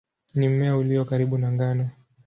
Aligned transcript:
Ni 0.35 0.49
mmea 0.49 0.77
ulio 0.77 1.05
karibu 1.05 1.37
na 1.37 1.51
ngano. 1.51 1.89